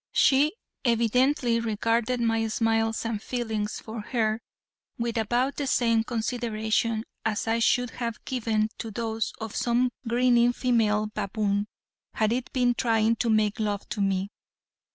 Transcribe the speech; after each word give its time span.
She 0.13 0.53
evidently 0.83 1.59
regarded 1.59 2.19
my 2.19 2.47
smiles 2.47 3.05
and 3.05 3.21
feelings 3.21 3.77
for 3.79 4.01
her 4.01 4.41
with 4.97 5.15
about 5.15 5.57
the 5.57 5.67
same 5.67 6.03
consideration 6.03 7.03
as 7.23 7.47
I 7.47 7.59
should 7.59 7.91
have 7.91 8.25
given 8.25 8.69
to 8.79 8.89
those 8.89 9.31
of 9.39 9.55
some 9.55 9.91
grinning 10.07 10.53
female 10.53 11.05
baboon 11.13 11.67
had 12.15 12.33
it 12.33 12.51
been 12.51 12.73
trying 12.73 13.15
to 13.17 13.29
make 13.29 13.59
love 13.59 13.87
to 13.89 14.01
me. 14.01 14.31